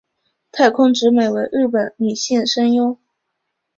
[0.49, 2.97] 大空直美为日本女性声优。